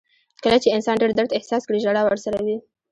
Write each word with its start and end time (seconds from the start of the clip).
•کله 0.43 0.57
چې 0.63 0.73
انسان 0.75 0.95
ډېر 1.01 1.11
درد 1.17 1.31
احساس 1.37 1.61
کړي، 1.67 1.79
ژړا 1.85 2.01
ورسره 2.05 2.37
وي. 2.45 2.57